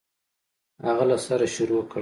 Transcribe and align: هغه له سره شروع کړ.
هغه 0.85 1.03
له 1.09 1.17
سره 1.25 1.45
شروع 1.55 1.81
کړ. 1.85 1.89